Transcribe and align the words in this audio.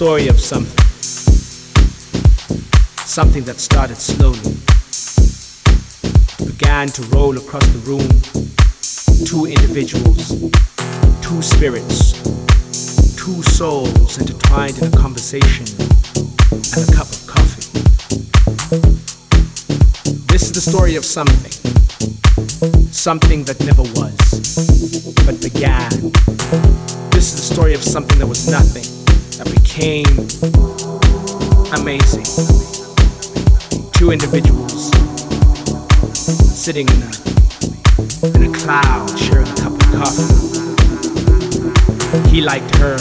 story 0.00 0.28
of 0.28 0.40
something. 0.40 0.78
Something 3.04 3.44
that 3.44 3.60
started 3.60 3.98
slowly. 3.98 4.56
Began 6.42 6.88
to 6.88 7.02
roll 7.14 7.36
across 7.36 7.66
the 7.66 7.80
room. 7.84 8.08
Two 9.28 9.44
individuals, 9.44 10.30
two 11.20 11.42
spirits, 11.42 12.16
two 13.14 13.42
souls 13.42 14.16
intertwined 14.16 14.78
in 14.78 14.84
a 14.88 14.96
conversation 14.96 15.66
and 16.50 16.80
a 16.88 16.92
cup 16.96 17.08
of 17.12 17.20
coffee. 17.26 17.68
This 20.32 20.44
is 20.44 20.52
the 20.52 20.62
story 20.62 20.96
of 20.96 21.04
something. 21.04 21.52
Something 22.90 23.44
that 23.44 23.60
never 23.60 23.82
was, 24.00 24.16
but 25.26 25.36
began. 25.42 25.90
This 27.10 27.34
is 27.34 27.36
the 27.36 27.54
story 27.54 27.74
of 27.74 27.82
something 27.82 28.18
that 28.18 28.26
was 28.26 28.48
nothing 28.50 28.99
that 29.40 29.48
became 29.54 30.04
amazing. 31.72 32.24
Two 33.92 34.10
individuals 34.10 34.90
sitting 36.62 36.86
in 36.88 37.02
a, 37.02 37.10
in 38.36 38.54
a 38.54 38.58
cloud 38.58 39.18
sharing 39.18 39.48
a 39.48 39.54
cup 39.56 39.72
of 39.72 39.80
coffee. 39.96 40.28
He 42.28 42.42
liked 42.42 42.76
her. 42.76 42.98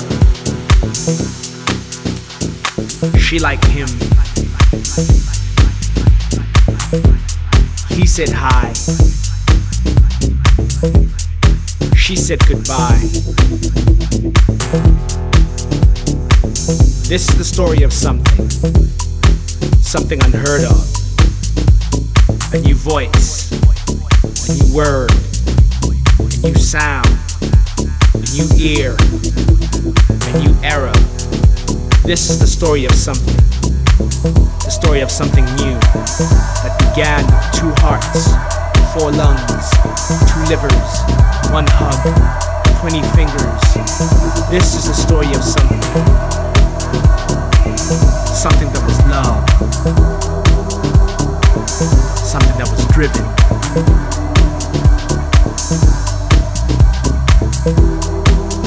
She 3.17 3.39
liked 3.39 3.65
him. 3.65 3.89
He 7.89 8.05
said 8.05 8.29
hi. 8.29 8.71
She 11.95 12.15
said 12.15 12.39
goodbye. 12.47 13.09
This 16.41 17.27
is 17.27 17.37
the 17.37 17.43
story 17.43 17.83
of 17.83 17.91
something, 17.91 18.49
something 19.81 20.23
unheard 20.23 20.63
of. 20.63 20.79
A 22.53 22.59
new 22.59 22.75
voice, 22.75 23.51
a 24.47 24.53
new 24.55 24.73
word, 24.75 25.11
a 26.19 26.47
new 26.47 26.55
sound, 26.55 27.07
a 28.15 28.27
new 28.31 28.47
ear, 28.57 28.95
a 28.95 30.39
new 30.39 30.55
era. 30.63 30.93
This 32.07 32.29
is 32.29 32.39
the 32.39 32.47
story 32.47 32.85
of 32.85 32.93
something, 32.93 33.35
the 34.63 34.71
story 34.71 35.01
of 35.01 35.11
something 35.11 35.43
new 35.57 35.77
that 36.63 36.75
began 36.79 37.25
with 37.25 37.51
two 37.51 37.73
hearts, 37.83 38.31
four 38.93 39.11
lungs, 39.11 39.69
two 40.31 40.41
livers, 40.47 41.51
one 41.51 41.65
hug, 41.67 42.58
twenty 42.79 43.01
fingers. 43.09 43.61
This 44.49 44.73
is 44.73 44.87
the 44.87 44.93
story 44.93 45.27
of 45.35 45.43
something 45.43 45.81
something 48.33 48.71
that 48.71 48.81
was 48.85 48.97
love, 49.11 49.43
something 52.17 52.57
that 52.57 52.69
was 52.71 52.85
driven. 52.87 53.25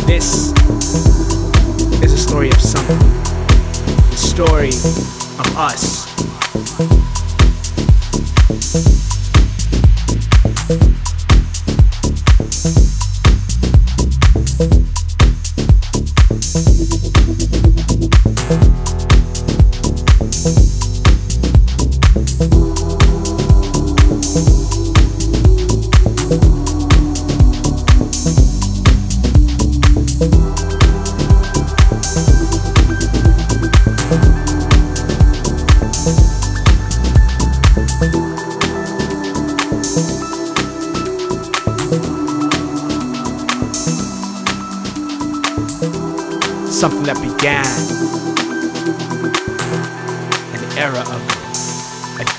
This 0.06 0.52
is 2.02 2.12
a 2.12 2.18
story 2.18 2.50
of 2.50 2.60
something, 2.60 2.98
the 4.10 4.16
story 4.16 4.68
of 5.38 5.56
us. 5.56 6.11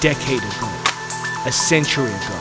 Decade 0.04 0.44
ago, 0.44 0.70
a 1.46 1.52
century 1.54 2.12
ago. 2.12 2.40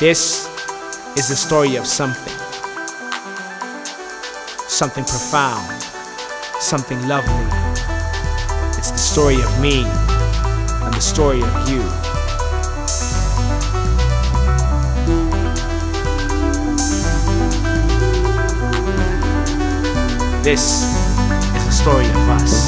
This 0.00 0.48
is 1.16 1.28
the 1.28 1.36
story 1.36 1.76
of 1.76 1.86
something, 1.86 2.36
something 4.66 5.04
profound, 5.04 5.80
something 6.58 7.00
lovely. 7.06 7.46
It's 8.76 8.90
the 8.90 8.98
story 8.98 9.40
of 9.40 9.60
me 9.60 9.84
and 9.84 10.92
the 10.92 11.00
story 11.00 11.42
of 11.42 11.68
you. 11.68 12.03
This 20.44 20.82
is 21.56 21.66
a 21.66 21.72
story 21.72 22.04
of 22.04 22.28
us. 22.28 22.63